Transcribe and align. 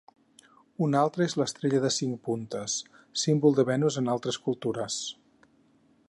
Un 0.85 0.95
altre 1.01 1.25
és 1.25 1.35
l'estrella 1.41 1.81
de 1.83 1.91
cinc 1.97 2.23
puntes, 2.29 2.77
símbol 3.25 3.55
de 3.59 3.67
Venus 3.69 4.01
en 4.03 4.09
altres 4.17 4.39
cultures. 4.47 4.97